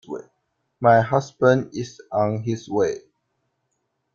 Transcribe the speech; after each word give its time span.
My 0.79 0.99
husband 1.01 1.75
is 1.75 2.01
on 2.11 2.41
his 2.41 2.67
way. 2.67 3.01